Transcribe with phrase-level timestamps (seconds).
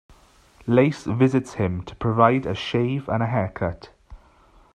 [0.65, 3.91] Lace visits him to provide a shave and a haircut.